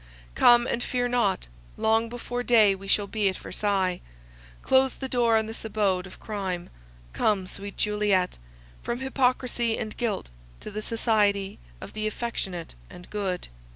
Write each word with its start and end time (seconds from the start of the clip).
Come, 0.33 0.65
and 0.65 0.81
fear 0.81 1.07
not; 1.07 1.47
long 1.77 2.09
before 2.09 2.41
day 2.41 2.73
we 2.73 2.87
shall 2.87 3.05
be 3.05 3.29
at 3.29 3.37
Versailles; 3.37 4.01
close 4.63 4.95
the 4.95 5.07
door 5.07 5.37
on 5.37 5.45
this 5.45 5.63
abode 5.63 6.07
of 6.07 6.19
crime 6.19 6.71
—come, 7.13 7.45
sweet 7.45 7.77
Juliet, 7.77 8.39
from 8.81 9.01
hypocrisy 9.01 9.77
and 9.77 9.95
guilt 9.95 10.31
to 10.59 10.71
the 10.71 10.81
society 10.81 11.59
of 11.79 11.93
the 11.93 12.07
affectionate 12.07 12.73
and 12.89 13.11
good." 13.11 13.47